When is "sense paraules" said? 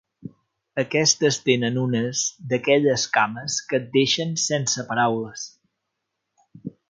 4.45-5.47